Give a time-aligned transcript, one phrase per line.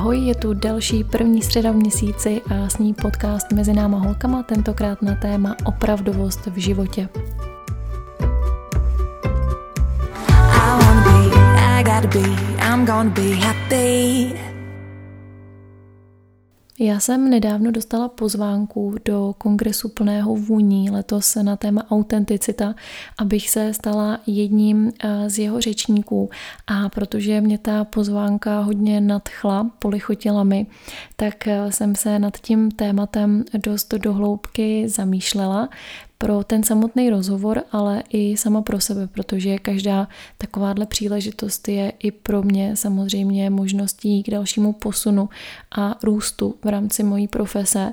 [0.00, 4.42] Ahoj, je tu další první středa v měsíci a s ní podcast mezi náma holkama,
[4.42, 7.08] tentokrát na téma opravdovost v životě.
[16.82, 22.74] Já jsem nedávno dostala pozvánku do kongresu plného vůní letos na téma autenticita,
[23.18, 26.30] abych se stala jedním eh, z jeho řečníků.
[26.66, 30.66] A protože mě ta pozvánka hodně nadchla, polichotila mi,
[31.16, 35.68] tak eh, jsem se nad tím tématem dost dohloubky zamýšlela
[36.22, 42.10] pro ten samotný rozhovor, ale i sama pro sebe, protože každá takováhle příležitost je i
[42.10, 45.28] pro mě samozřejmě možností k dalšímu posunu
[45.76, 47.92] a růstu v rámci mojí profese.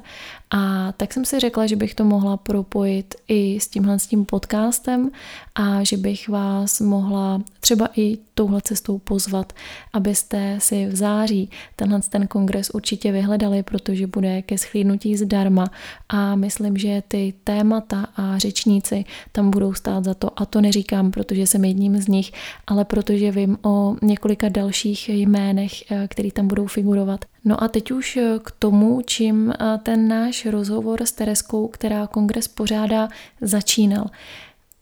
[0.52, 4.26] A tak jsem si řekla, že bych to mohla propojit i s tímhle s tím
[4.26, 5.12] podcastem
[5.56, 9.54] a že bych vás mohla třeba i touhle cestou pozvat,
[9.94, 15.66] abyste si v září tenhle ten kongres určitě vyhledali, protože bude ke schlídnutí zdarma
[16.10, 21.12] a myslím, že ty témata a řečníci tam budou stát za to a to neříkám,
[21.12, 22.32] protože jsem jedním z nich,
[22.68, 27.26] ale protože vím o několika dalších jménech, eh, který tam budou figurovat.
[27.46, 32.08] No a teď už eh, k tomu, čím eh, ten náš rozhovor s Tereskou, která
[32.08, 33.08] kongres pořádá,
[33.42, 34.06] začínal.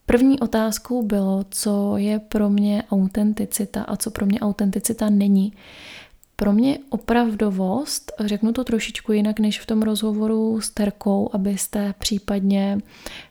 [0.06, 5.54] První otázkou bylo, co je pro mě autenticita a co pro mě autenticita není.
[6.36, 12.78] Pro mě opravdovost, řeknu to trošičku jinak než v tom rozhovoru s Terkou, abyste případně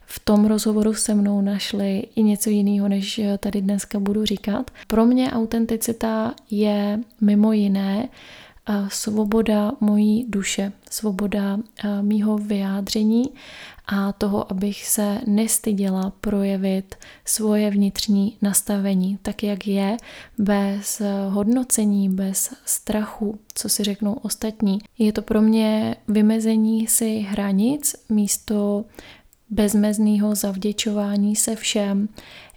[0.06, 4.70] v tom rozhovoru se mnou našli i něco jiného, než tady dneska budu říkat.
[4.86, 8.08] Pro mě autenticita je mimo jiné
[8.88, 11.58] svoboda mojí duše, svoboda
[12.00, 13.24] mýho vyjádření
[13.86, 19.96] a toho, abych se nestyděla projevit svoje vnitřní nastavení, tak jak je,
[20.38, 24.78] bez hodnocení, bez strachu, co si řeknou ostatní.
[24.98, 28.84] Je to pro mě vymezení si hranic místo
[29.50, 32.08] bezmezného zavděčování se všem.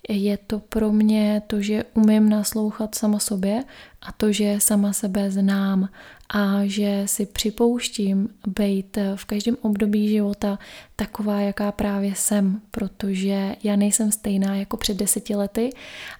[0.09, 3.63] Je to pro mě to, že umím naslouchat sama sobě
[4.01, 5.89] a to, že sama sebe znám
[6.29, 10.59] a že si připouštím být v každém období života
[10.95, 15.69] taková, jaká právě jsem, protože já nejsem stejná jako před deseti lety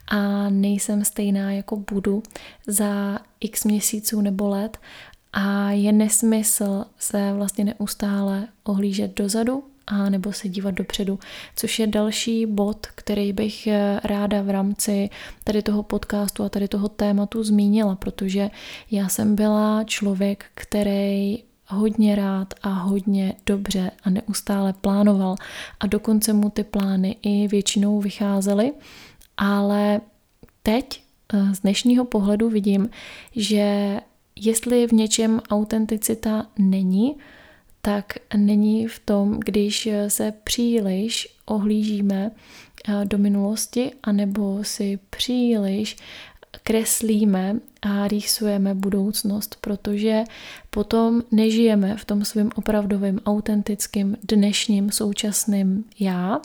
[0.07, 2.23] a nejsem stejná jako budu
[2.67, 4.77] za x měsíců nebo let.
[5.33, 11.19] A je nesmysl se vlastně neustále ohlížet dozadu a nebo se dívat dopředu,
[11.55, 15.09] což je další bod, který bych eh, ráda v rámci
[15.43, 18.49] tady toho podcastu a tady toho tématu zmínila, protože
[18.91, 25.35] já jsem byla člověk, který hodně rád a hodně dobře a neustále plánoval.
[25.79, 28.73] A dokonce mu ty plány i většinou vycházely,
[29.37, 30.01] ale
[30.63, 32.89] teď eh, z dnešního pohledu vidím,
[33.35, 33.99] že
[34.35, 37.15] jestli v něčem autenticita není,
[37.87, 45.97] tak není v tom, když se příliš ohlížíme eh, do minulosti, anebo si příliš
[46.63, 50.23] kreslíme a rýsujeme budoucnost, protože
[50.69, 56.41] potom nežijeme v tom svém opravdovém, autentickém, dnešním, současném já,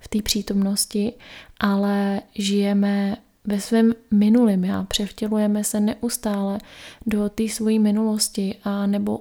[0.00, 1.12] v té přítomnosti,
[1.60, 6.58] ale žijeme ve svém minulém já, převtělujeme se neustále
[7.06, 9.20] do té své minulosti a nebo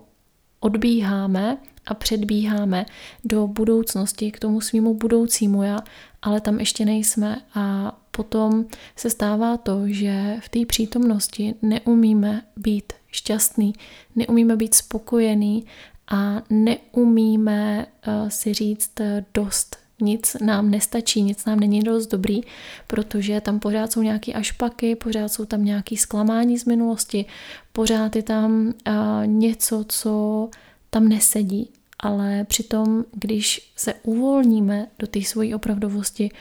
[0.63, 1.57] odbíháme
[1.87, 2.85] a předbíháme
[3.23, 5.79] do budoucnosti k tomu svýmu budoucímu já,
[6.21, 8.65] ale tam ještě nejsme a potom
[8.95, 13.73] se stává to, že v té přítomnosti neumíme být šťastný,
[14.15, 15.65] neumíme být spokojený
[16.07, 19.82] a neumíme uh, si říct eh, dost.
[20.01, 22.41] Nic nám nestačí, nic nám není dost dobrý,
[22.87, 27.25] protože tam pořád jsou nějaké ašpaky, pořád jsou tam nějaké zklamání z minulosti,
[27.73, 28.73] pořád je tam uh,
[29.25, 30.49] něco, co
[30.89, 36.31] tam nesedí, ale přitom, když se uvolníme do té svojí opravdovosti,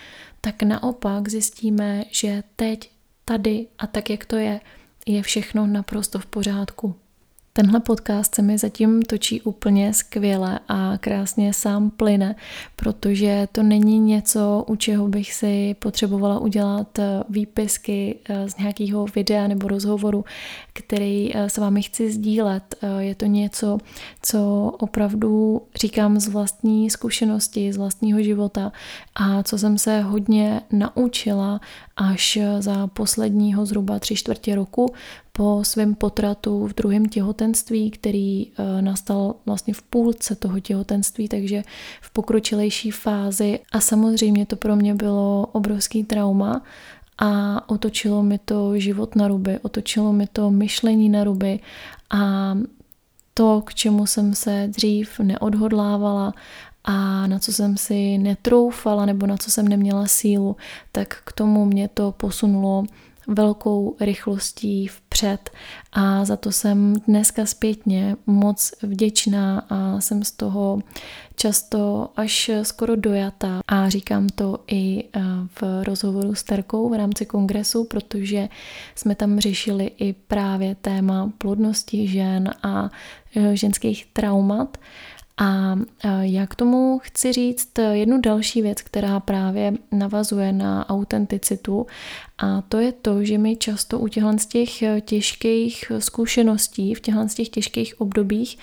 [0.40, 2.90] tak naopak zjistíme, že teď,
[3.24, 4.60] tady a tak, jak to je,
[5.06, 6.94] je všechno naprosto v pořádku.
[7.54, 12.36] Tenhle podcast se mi zatím točí úplně skvěle a krásně sám plyne,
[12.76, 19.06] protože to není něco, u čeho bych si potřebovala udělat eh, výpisky eh, z nějakého
[19.14, 20.24] videa nebo rozhovoru,
[20.72, 22.74] který eh, s vámi chci sdílet.
[22.98, 23.78] Je to něco,
[24.22, 28.72] co opravdu říkám z vlastní zkušenosti, z vlastního života
[29.14, 31.60] a co jsem se hodně naučila
[31.96, 34.94] až za posledního zhruba tři čtvrtě roku
[35.32, 41.62] po svém potratu v druhém těhotenství, který eh, nastal vlastně v půlce toho těhotenství, takže
[42.00, 43.60] v pokročilejší fázi.
[43.72, 46.62] A samozřejmě to pro mě bylo obrovský trauma
[47.18, 51.60] a otočilo mi to život na ruby, otočilo mi to myšlení na ruby
[52.10, 52.54] a
[53.34, 56.34] to, k čemu jsem se dřív neodhodlávala
[56.84, 60.56] a na co jsem si netroufala nebo na co jsem neměla sílu,
[60.92, 62.84] tak k tomu mě to posunulo
[63.26, 65.50] velkou rychlostí vpřed
[65.92, 70.78] a za to jsem dneska zpětně moc vděčná a jsem z toho
[71.36, 73.60] často až skoro dojata.
[73.68, 75.20] A říkám to i eh,
[75.60, 78.48] v rozhovoru s Terkou v rámci kongresu, protože
[78.94, 82.90] jsme tam řešili i právě téma plodnosti žen a
[83.36, 84.78] eh, ženských traumat
[85.38, 85.74] a
[86.20, 91.86] já k tomu chci říct jednu další věc, která právě navazuje na autenticitu.
[92.38, 97.28] A to je to, že my často u těchto z těch těžkých zkušeností, v těchto
[97.28, 98.58] z těch těžkých obdobích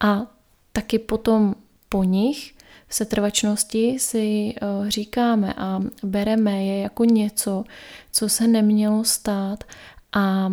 [0.00, 0.26] a
[0.72, 1.54] taky potom
[1.88, 2.54] po nich
[2.88, 4.54] v setrvačnosti si
[4.88, 7.64] říkáme a bereme je jako něco,
[8.12, 9.64] co se nemělo stát.
[10.12, 10.52] A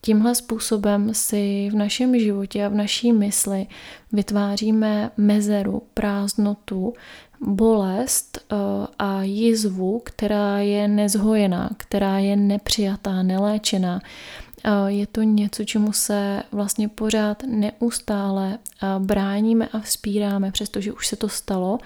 [0.00, 3.66] Tímhle způsobem si v našem životě a v naší mysli
[4.12, 6.94] vytváříme mezeru, prázdnotu,
[7.40, 8.56] bolest eh,
[8.98, 14.00] a jizvu, která je nezhojená, která je nepřijatá, neléčená.
[14.64, 21.06] Eh, je to něco, čemu se vlastně pořád neustále eh, bráníme a vzpíráme, přestože už
[21.06, 21.78] se to stalo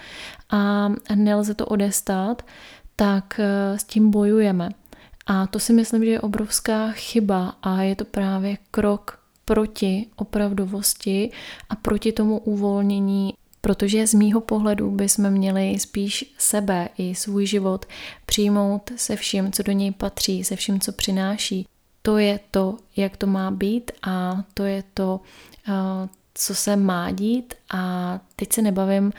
[0.49, 2.45] a nelze to odestát,
[2.95, 3.39] tak
[3.75, 4.69] s tím bojujeme.
[5.25, 11.31] A to si myslím, že je obrovská chyba a je to právě krok proti opravdovosti
[11.69, 17.85] a proti tomu uvolnění, protože z mýho pohledu bychom měli spíš sebe i svůj život
[18.25, 21.67] přijmout se vším, co do něj patří, se vším, co přináší.
[22.01, 25.21] To je to, jak to má být a to je to,
[26.33, 29.13] co se má dít a teď se nebavím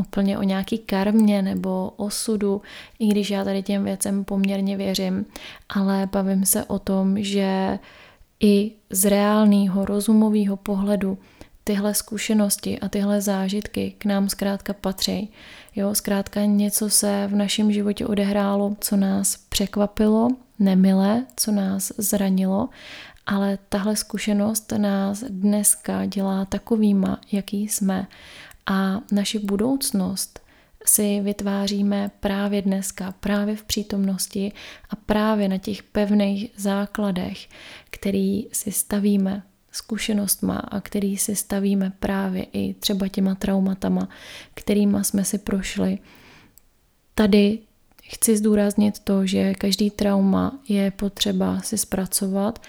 [0.00, 2.62] úplně o nějaký karmě nebo osudu,
[2.98, 5.26] i když já tady těm věcem poměrně věřím,
[5.68, 7.78] ale bavím se o tom, že
[8.40, 11.18] i z reálného rozumového pohledu
[11.64, 15.32] tyhle zkušenosti a tyhle zážitky k nám zkrátka patří.
[15.76, 22.68] Jo, zkrátka něco se v našem životě odehrálo, co nás překvapilo, nemilé, co nás zranilo,
[23.26, 28.06] ale tahle zkušenost nás dneska dělá takovýma, jaký jsme
[28.66, 30.40] a naši budoucnost
[30.86, 34.52] si vytváříme právě dneska, právě v přítomnosti
[34.90, 37.48] a právě na těch pevných základech,
[37.90, 39.42] který si stavíme
[39.72, 44.08] zkušenostma a který si stavíme právě i třeba těma traumatama,
[44.54, 45.98] kterýma jsme si prošli.
[47.14, 47.58] Tady
[48.02, 52.62] chci zdůraznit to, že každý trauma je potřeba si zpracovat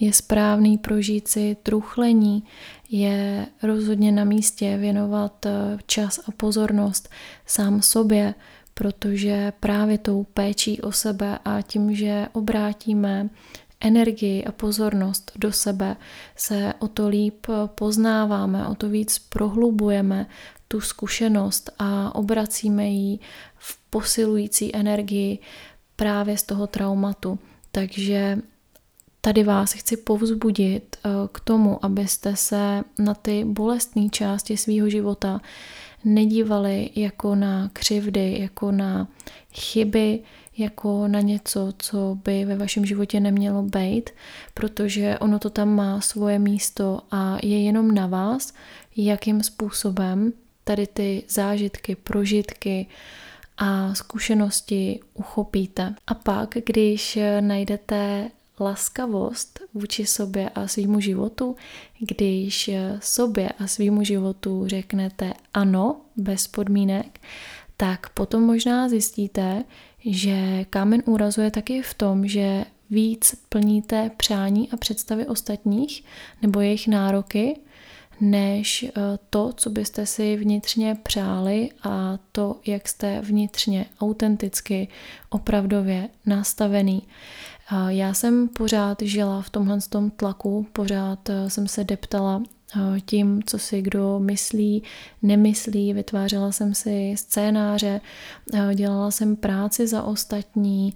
[0.00, 2.44] je správný prožít si truchlení,
[2.90, 7.08] je rozhodně na místě věnovat eh, čas a pozornost
[7.46, 8.34] sám sobě,
[8.74, 13.28] protože právě tou péčí o sebe a tím, že obrátíme
[13.80, 15.96] energii a pozornost do sebe,
[16.36, 20.26] se o to líp poznáváme, o to víc prohlubujeme
[20.68, 23.18] tu zkušenost a obracíme ji
[23.58, 25.38] v posilující energii
[25.96, 27.38] právě z toho traumatu.
[27.72, 28.38] Takže
[29.24, 35.40] Tady vás chci povzbudit eh, k tomu, abyste se na ty bolestné části svého života
[36.04, 39.08] nedívali jako na křivdy, jako na
[39.52, 40.20] chyby,
[40.58, 44.10] jako na něco, co by ve vašem životě nemělo být,
[44.54, 48.52] protože ono to tam má svoje místo a je jenom na vás,
[48.96, 50.32] jakým způsobem
[50.64, 52.86] tady ty zážitky, prožitky
[53.58, 55.94] a zkušenosti uchopíte.
[56.06, 58.30] A pak, když najdete
[58.60, 61.56] laskavost vůči sobě a svýmu životu,
[62.00, 67.20] když sobě a svýmu životu řeknete ano, bez podmínek,
[67.76, 69.64] tak potom možná zjistíte,
[70.04, 76.04] že kámen úrazu je taky v tom, že víc plníte přání a představy ostatních
[76.42, 77.56] nebo jejich nároky,
[78.20, 78.90] než eh,
[79.30, 84.88] to, co byste si vnitřně přáli a to, jak jste vnitřně autenticky,
[85.30, 87.02] opravdově nastavený.
[87.88, 92.42] Já jsem pořád žila v tomhle tom tlaku, pořád eh, jsem se deptala
[93.04, 94.82] tím, co si kdo myslí,
[95.22, 95.92] nemyslí.
[95.92, 98.00] Vytvářela jsem si scénáře,
[98.74, 100.94] dělala jsem práci za ostatní,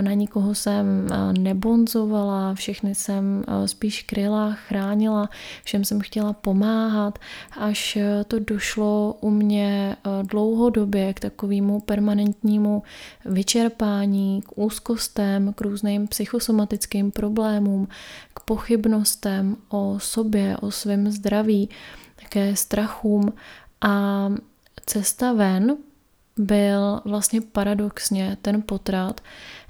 [0.00, 5.30] na nikoho jsem nebonzovala, všechny jsem spíš kryla, chránila,
[5.64, 7.18] všem jsem chtěla pomáhat,
[7.58, 12.82] až to došlo u mě dlouhodobě k takovému permanentnímu
[13.24, 17.88] vyčerpání, k úzkostem, k různým psychosomatickým problémům,
[18.34, 21.68] k pochybnostem o sobě, o svém zdraví,
[22.22, 23.32] také strachům.
[23.80, 24.28] A
[24.86, 25.76] cesta ven
[26.36, 29.20] byl vlastně paradoxně ten potrat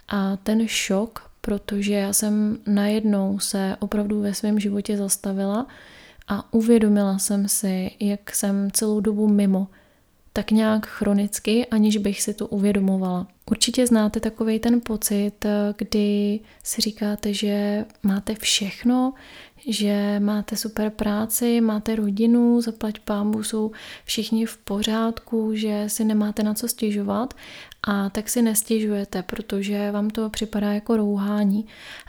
[0.08, 5.66] a ten šok, protože já jsem najednou se opravdu ve svém životě zastavila
[6.28, 9.66] a uvědomila jsem si, jak jsem celou dobu mimo,
[10.36, 13.26] tak nějak chronicky, aniž bych si to uvědomovala.
[13.50, 15.32] Určitě znáte takový ten pocit,
[15.78, 19.12] kdy si říkáte, že máte všechno,
[19.68, 23.70] že máte super práci, máte rodinu, zaplať pámbu, jsou
[24.04, 27.34] všichni v pořádku, že si nemáte na co stěžovat
[27.88, 31.66] a tak si nestěžujete, protože vám to připadá jako rouhání.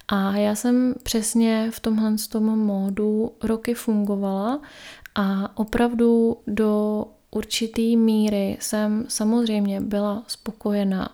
[0.07, 4.61] A já jsem přesně v tomhle tom módu roky fungovala
[5.15, 11.09] a opravdu do určitý míry jsem samozřejmě byla spokojená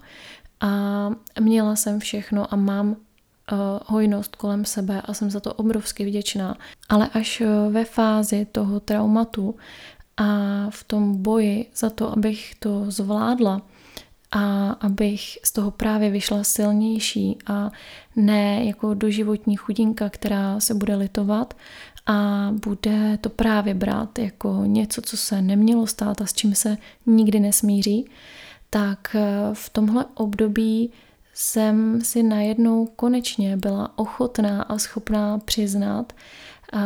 [0.61, 2.95] a měla jsem všechno a mám uh,
[3.85, 6.57] hojnost kolem sebe a jsem za to obrovsky vděčná.
[6.89, 9.55] Ale až uh, ve fázi toho traumatu
[10.17, 10.25] a
[10.69, 13.61] v tom boji za to, abych to zvládla
[14.31, 17.71] a abych z toho právě vyšla silnější a
[18.15, 21.53] ne jako doživotní chudinka, která se bude litovat,
[22.05, 26.77] a bude to právě brát jako něco, co se nemělo stát a s čím se
[27.05, 28.05] nikdy nesmíří,
[28.69, 30.91] tak eh, v tomhle období
[31.33, 36.13] jsem si najednou konečně byla ochotná a schopná přiznat,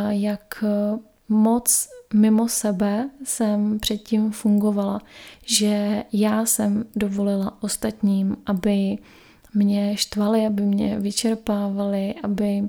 [0.08, 0.98] jak eh,
[1.28, 5.00] moc mimo sebe jsem předtím fungovala,
[5.44, 8.98] že já jsem dovolila ostatním, aby
[9.58, 12.62] mě štvali, aby mě vyčerpávali, aby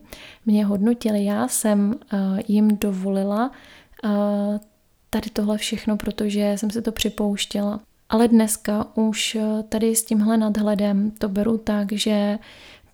[0.45, 1.25] mě hodnotili.
[1.25, 3.51] Já jsem uh, jim dovolila
[4.03, 4.11] uh,
[5.09, 7.79] tady tohle všechno, protože jsem se to připouštěla.
[8.09, 12.39] Ale dneska už uh, tady s tímhle nadhledem to beru tak, že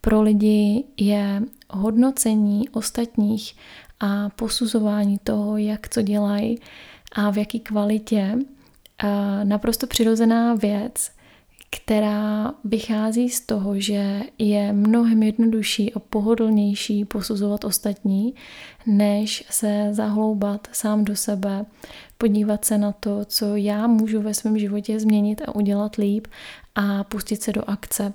[0.01, 3.55] pro lidi je hodnocení ostatních
[3.99, 6.59] a posuzování toho, jak co dělají
[7.11, 8.37] a v jaký kvalitě,
[9.43, 11.11] naprosto přirozená věc,
[11.75, 18.33] která vychází z toho, že je mnohem jednodušší a pohodlnější posuzovat ostatní,
[18.85, 21.65] než se zahloubat sám do sebe,
[22.17, 26.27] podívat se na to, co já můžu ve svém životě změnit a udělat líp
[26.75, 28.13] a pustit se do akce.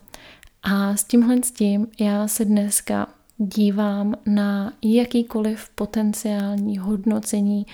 [0.63, 3.07] A s tímhle s tím já se dneska
[3.39, 7.67] dívám na jakýkoliv potenciální hodnocení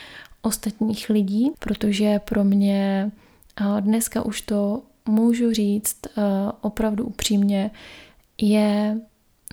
[0.42, 3.10] ostatních lidí, protože pro mě
[3.80, 6.24] dneska už to můžu říct uh,
[6.60, 7.70] opravdu upřímně,
[8.40, 9.00] je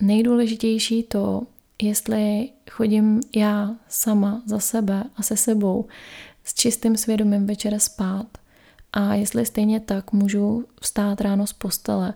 [0.02, 1.42] nejdůležitější to,
[1.82, 5.86] jestli chodím já sama za sebe a se sebou
[6.44, 8.26] s čistým svědomím večer spát
[8.92, 12.14] a jestli stejně tak můžu vstát ráno z postele.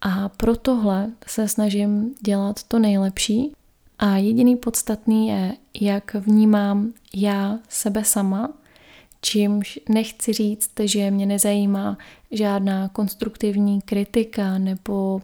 [0.00, 3.52] A pro tohle se snažím dělat to nejlepší
[3.98, 8.52] a jediný podstatný je, jak vnímám já sebe sama
[9.22, 11.98] čímž nechci říct, že mě nezajímá
[12.30, 15.22] žádná konstruktivní kritika nebo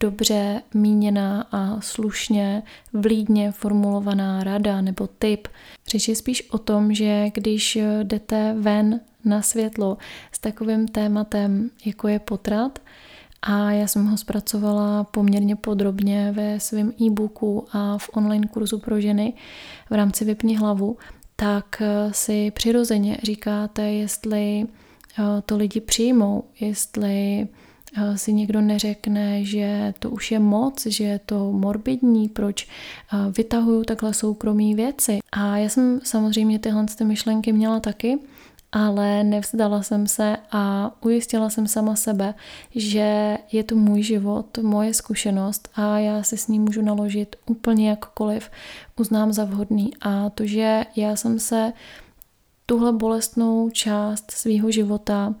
[0.00, 2.62] dobře míněná a slušně,
[2.92, 5.48] vlídně formulovaná rada nebo tip.
[5.88, 9.98] Řeč je spíš o tom, že když jdete ven na světlo
[10.32, 12.78] s takovým tématem, jako je potrat,
[13.42, 19.00] a já jsem ho zpracovala poměrně podrobně ve svém e-booku a v online kurzu pro
[19.00, 19.32] ženy
[19.90, 20.96] v rámci Vypni hlavu,
[21.36, 24.66] tak eh, si přirozeně říkáte, jestli
[25.18, 27.48] eh, to lidi přijmou, jestli
[27.96, 32.68] eh, si někdo neřekne, že to už je moc, že je to morbidní, proč
[33.36, 35.18] vytahuju takhle soukromí věci.
[35.32, 38.18] A já jsem samozřejmě tyhle myšlenky měla taky,
[38.78, 42.34] ale nevzdala jsem se a ujistila jsem sama sebe,
[42.74, 47.88] že je to můj život, moje zkušenost a já se s ní můžu naložit úplně
[47.90, 48.50] jakkoliv
[49.00, 49.90] uznám za vhodný.
[50.00, 51.72] A to, že já jsem se
[52.66, 55.34] tuhle bolestnou část svého života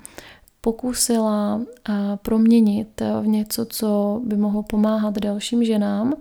[0.60, 1.60] pokusila
[2.22, 6.14] proměnit v něco, co by mohlo pomáhat dalším ženám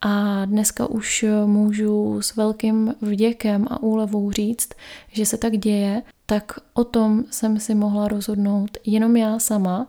[0.00, 4.68] a dneska už můžu s velkým vděkem a úlevou říct,
[5.12, 9.86] že se tak děje, tak o tom jsem si mohla rozhodnout jenom já sama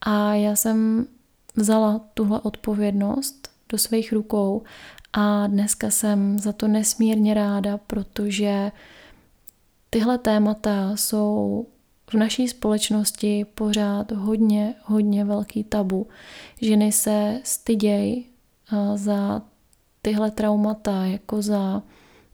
[0.00, 1.06] a já jsem
[1.56, 4.62] vzala tuhle odpovědnost do svých rukou
[5.12, 8.72] a dneska jsem za to nesmírně ráda, protože
[9.90, 11.66] tyhle témata jsou
[12.10, 16.06] v naší společnosti pořád hodně, hodně velký tabu.
[16.60, 18.26] Ženy se stydějí
[18.94, 19.42] za
[20.02, 21.82] tyhle traumata, jako za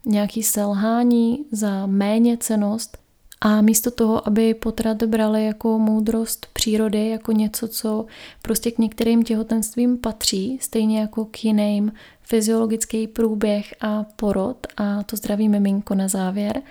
[0.05, 2.97] nějaký selhání, za méně cenost
[3.41, 8.05] a místo toho, aby potrat brali jako moudrost přírody, jako něco, co
[8.41, 15.15] prostě k některým těhotenstvím patří, stejně jako k jiným fyziologický průběh a porod a to
[15.15, 16.61] zdraví miminko na závěr,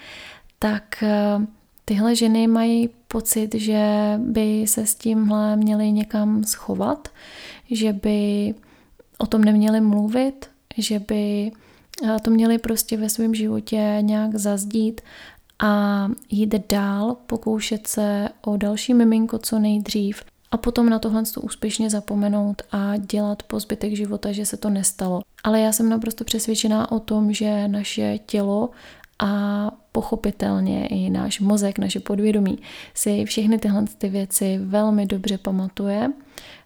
[0.58, 1.46] tak eh,
[1.84, 7.08] tyhle ženy mají pocit, že by se s tímhle měly někam schovat,
[7.70, 8.54] že by
[9.18, 10.46] o tom neměli mluvit,
[10.76, 11.52] že by
[12.22, 15.00] to měli prostě ve svém životě nějak zazdít
[15.62, 21.90] a jít dál, pokoušet se o další miminko co nejdřív a potom na tohle úspěšně
[21.90, 25.23] zapomenout a dělat po zbytek života, že se to nestalo.
[25.45, 28.71] Ale já jsem naprosto přesvědčená o tom, že naše tělo
[29.19, 32.59] a pochopitelně i náš mozek, naše podvědomí
[32.95, 36.12] si všechny tyhle ty věci velmi dobře pamatuje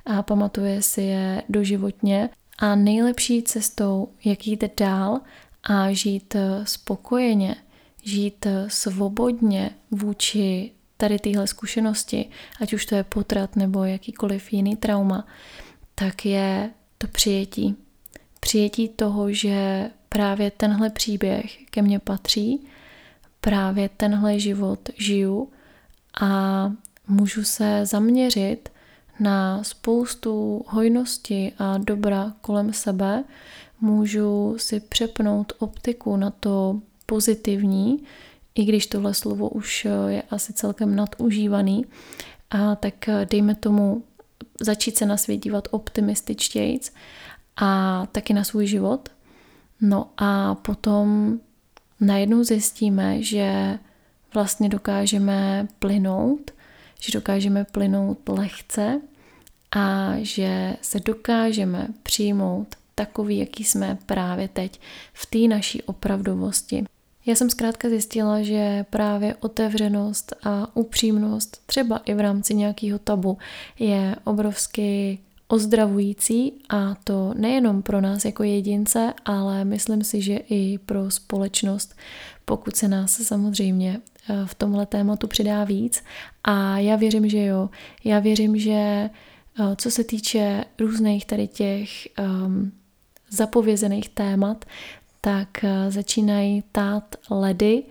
[0.07, 5.21] a pamatuje si je doživotně a nejlepší cestou, jak jít dál
[5.65, 7.57] a žít spokojeně,
[8.05, 12.31] žít svobodně vůči tady téhle zkušenosti,
[12.61, 15.27] ať už to je potrat nebo jakýkoliv jiný trauma,
[15.95, 17.77] tak je to přijetí.
[18.41, 22.67] Přijetí toho, že právě tenhle příběh ke mně patří,
[23.41, 25.51] právě tenhle život žiju
[26.21, 26.73] a
[27.09, 28.69] můžu se zaměřit
[29.21, 33.25] na spoustu hojnosti a dobra kolem sebe,
[33.81, 38.03] můžu si přepnout optiku na to pozitivní,
[38.55, 41.87] i když tohle slovo už je asi celkem nadužívaný,
[42.51, 42.95] a tak
[43.31, 44.05] dejme tomu
[44.61, 46.93] začít se na svět dívat optimističtějc
[47.57, 49.09] a taky na svůj život.
[49.81, 51.39] No a potom
[52.01, 53.79] najednou zjistíme, že
[54.35, 56.51] vlastně dokážeme plynout,
[57.01, 59.01] že dokážeme plynout lehce
[59.77, 64.81] a že se dokážeme přijmout takový, jaký jsme právě teď
[65.13, 66.85] v té naší opravdovosti.
[67.27, 73.39] Já jsem zkrátka zjistila, že právě otevřenost a upřímnost, třeba i v rámci nějakého tabu,
[73.79, 80.79] je obrovsky ozdravující a to nejenom pro nás jako jedince, ale myslím si, že i
[80.79, 81.97] pro společnost,
[82.45, 84.01] pokud se nás samozřejmě
[84.31, 86.03] eh, v tomhle tématu přidá víc.
[86.45, 87.71] A já věřím, že jo.
[88.05, 89.11] Já věřím, že eh,
[89.77, 91.89] co se týče různých tady těch
[92.19, 92.73] um,
[93.31, 94.65] zapovězených témat,
[95.25, 97.83] tak eh, začínají tát ledy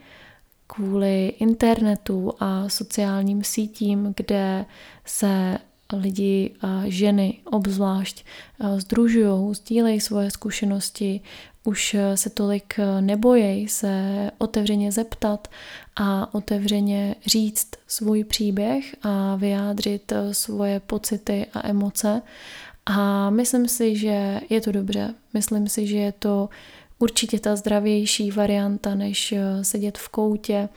[0.68, 4.66] kvůli internetu a sociálním sítím, kde
[5.06, 5.58] se
[5.94, 11.22] lidi a ženy obzvlášť eh, združují, sdílejí svoje zkušenosti,
[11.64, 15.48] už eh, se tolik nebojí se otevřeně zeptat
[15.96, 22.22] a otevřeně říct svůj příběh a vyjádřit svoje pocity a emoce.
[22.86, 25.14] A myslím si, že je to dobře.
[25.34, 26.50] Myslím si, že je to
[27.04, 30.70] určitě ta zdravější varianta, než eh, sedět v koutě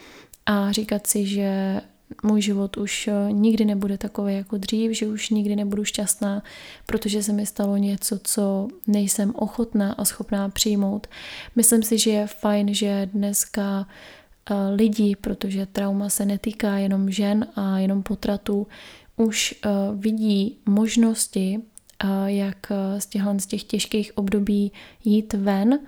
[0.46, 1.80] a říkat si, že
[2.22, 6.42] můj život už eh, nikdy nebude takový jako dřív, že už nikdy nebudu šťastná,
[6.86, 11.06] protože se mi stalo něco, co nejsem ochotná a schopná přijmout.
[11.56, 17.46] Myslím si, že je fajn, že dneska eh, lidí, protože trauma se netýká jenom žen
[17.56, 18.66] a jenom potratů,
[19.16, 19.54] už
[19.94, 21.60] vidí možnosti,
[22.26, 24.72] jak z těchto z těch těžkých období
[25.04, 25.78] jít ven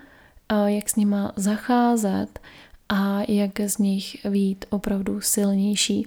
[0.67, 2.41] jak s nima zacházet
[2.89, 6.07] a jak z nich být opravdu silnější.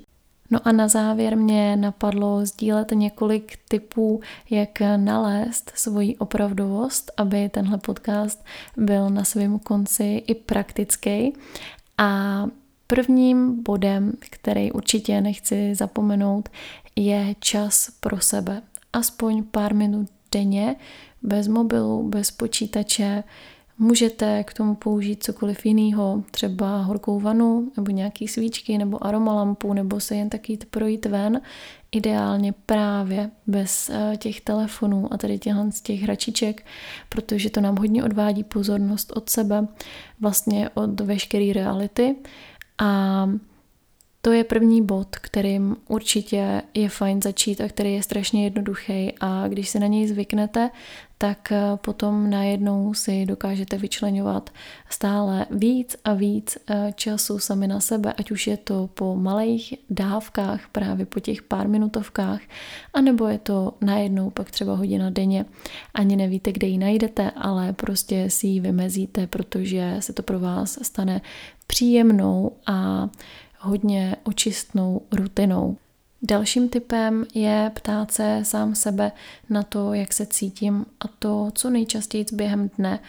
[0.51, 7.77] No a na závěr mě napadlo sdílet několik typů, jak nalézt svoji opravdovost, aby tenhle
[7.77, 8.45] podcast
[8.77, 11.33] byl na svém konci i praktický.
[11.97, 12.43] A
[12.87, 16.49] prvním bodem, který určitě nechci zapomenout,
[16.95, 18.61] je čas pro sebe.
[18.93, 20.75] Aspoň pár minut denně,
[21.21, 23.23] bez mobilu, bez počítače,
[23.83, 29.99] Můžete k tomu použít cokoliv jiného, třeba horkou vanu, nebo nějaký svíčky, nebo aromalampu, nebo
[29.99, 31.41] se jen tak jít projít ven,
[31.91, 36.65] ideálně právě bez eh, těch telefonů a tady těchhle z těch hračiček,
[37.09, 39.67] protože to nám hodně odvádí pozornost od sebe,
[40.19, 42.15] vlastně od veškeré reality.
[42.77, 43.29] A
[44.21, 49.47] to je první bod, kterým určitě je fajn začít a který je strašně jednoduchý a
[49.47, 50.69] když se na něj zvyknete,
[51.17, 54.49] tak eh, potom najednou si dokážete vyčlenovat
[54.89, 59.73] stále víc a víc eh, času sami na sebe, ať už je to po malých
[59.89, 62.41] dávkách, právě po těch pár minutovkách,
[62.93, 65.45] anebo je to najednou pak třeba hodina denně.
[65.93, 70.79] Ani nevíte, kde ji najdete, ale prostě si ji vymezíte, protože se to pro vás
[70.81, 71.21] stane
[71.67, 73.09] příjemnou a
[73.61, 75.77] hodně očistnou rutinou.
[76.23, 79.11] Dalším typem je ptát se sám sebe
[79.49, 82.99] na to, jak se cítím a to, co nejčastěji během dne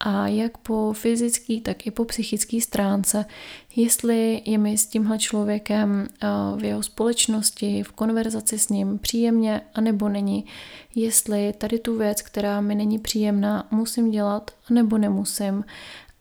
[0.00, 3.24] a jak po fyzické, tak i po psychické stránce,
[3.76, 9.60] jestli je mi s tímhle člověkem eh, v jeho společnosti, v konverzaci s ním příjemně,
[9.74, 10.44] anebo není,
[10.94, 15.64] jestli tady tu věc, která mi není příjemná, musím dělat, anebo nemusím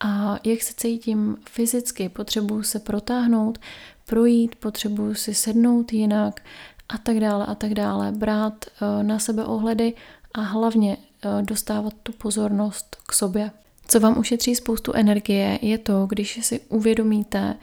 [0.04, 3.60] a jak se cítím fyzicky, potřebuju se protáhnout,
[4.06, 6.42] projít, potřebuju si sednout jinak
[6.90, 8.12] a tak dále a tak dále.
[8.12, 9.94] Brát eh, na sebe ohledy
[10.34, 10.98] a hlavně
[11.42, 13.52] dostávat tu pozornost k sobě.
[13.88, 17.56] Co vám ušetří spoustu energie, je to, když si uvědomíte,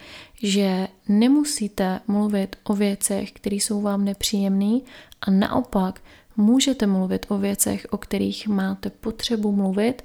[0.43, 4.81] že nemusíte mluvit o věcech, které jsou vám nepříjemné
[5.21, 6.01] a naopak
[6.37, 10.03] můžete mluvit o věcech, o kterých máte potřebu mluvit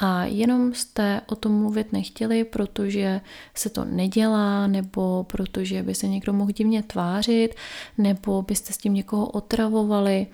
[0.00, 3.20] a jenom jste o tom mluvit nechtěli, protože
[3.54, 7.54] se to nedělá, nebo protože by se někdo mohl divně tvářit,
[7.98, 10.26] nebo byste s tím někoho otravovali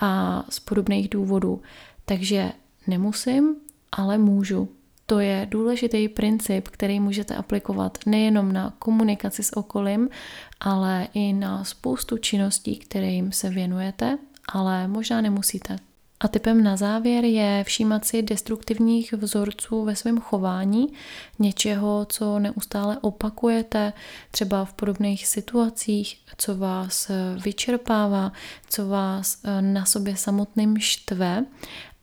[0.00, 1.62] a z podobných důvodů.
[2.04, 2.52] Takže
[2.86, 3.56] nemusím,
[3.92, 4.68] ale můžu.
[5.06, 10.08] To je důležitý princip, který můžete aplikovat nejenom na komunikaci s okolím,
[10.60, 14.18] ale i na spoustu činností, kterým se věnujete,
[14.52, 15.89] ale možná nemusíte.
[16.20, 20.92] A typem na závěr je všímat si destruktivních vzorců ve svém chování,
[21.38, 23.92] něčeho, co neustále opakujete,
[24.30, 27.10] třeba v podobných situacích, co vás
[27.44, 28.32] vyčerpává,
[28.68, 31.44] co vás na sobě samotným štve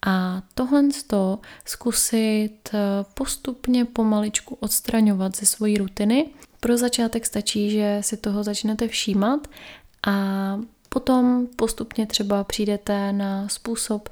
[0.05, 2.79] a tohle to zkusit eh,
[3.13, 6.29] postupně pomaličku odstraňovat ze svojí rutiny.
[6.59, 9.47] Pro začátek stačí, že si toho začnete všímat
[10.07, 10.59] a
[10.97, 14.09] potom postupně třeba přijdete na způsob,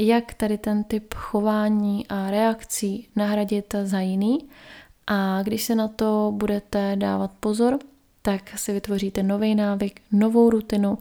[0.00, 4.48] jak tady ten typ chování a reakcí nahradit za jiný.
[5.06, 7.78] A když se na to budete dávat pozor,
[8.22, 10.98] tak si vytvoříte nový návyk, novou rutinu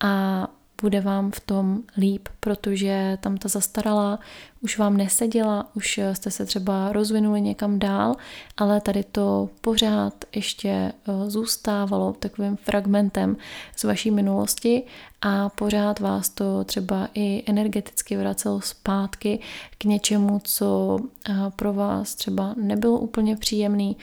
[0.00, 0.46] a
[0.82, 4.18] bude vám v tom líp, protože tam ta zastaralá
[4.60, 8.16] už vám neseděla, už jste se třeba rozvinuli někam dál,
[8.56, 10.92] ale tady to pořád ještě eh,
[11.30, 13.36] zůstávalo takovým fragmentem
[13.76, 14.82] z vaší minulosti
[15.22, 19.40] a pořád vás to třeba i energeticky vracelo zpátky
[19.78, 23.96] k něčemu, co eh, pro vás třeba nebylo úplně příjemný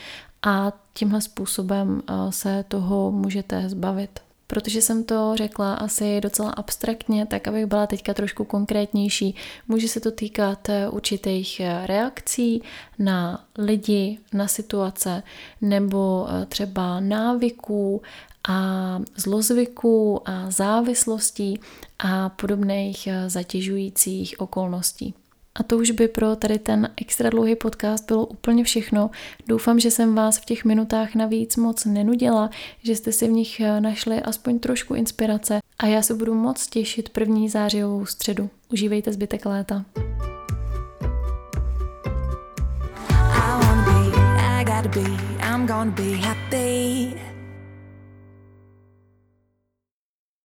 [0.44, 4.27] a tímhle způsobem eh, se toho můžete zbavit.
[4.48, 9.36] Protože jsem to řekla asi docela abstraktně, tak abych byla teďka trošku konkrétnější.
[9.68, 12.62] Může se to týkat eh, určitých eh, reakcí
[13.00, 15.24] na lidi, na situace,
[15.62, 18.02] nebo eh, třeba návyků
[18.50, 21.60] a zlozvyků a závislostí
[22.00, 25.14] a podobných zatěžujících okolností.
[25.60, 29.10] A to už by pro tady ten extra dlouhý podcast bylo úplně všechno.
[29.48, 32.50] Doufám, že jsem vás v těch minutách navíc moc nenudila,
[32.84, 36.68] že jste si v nich eh, našli aspoň trošku inspirace a já se budu moc
[36.68, 38.50] těšit první zářijovou středu.
[38.72, 39.86] Užívejte zbytek léta.
[45.58, 47.27] I'm gonna be happy.